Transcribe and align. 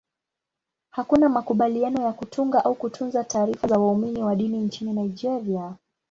Hakuna 0.89 1.29
makubaliano 1.29 2.01
ya 2.01 2.11
kutunga 2.13 2.65
au 2.65 2.75
kutunza 2.75 3.23
taarifa 3.23 3.67
za 3.67 3.79
waumini 3.79 4.23
wa 4.23 4.35
dini 4.35 4.57
nchini 4.61 4.93
Nigeria. 4.93 5.75